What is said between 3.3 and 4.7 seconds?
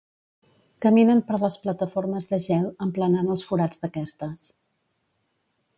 els forats d'aquestes.